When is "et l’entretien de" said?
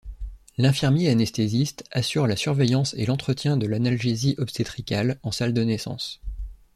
2.97-3.67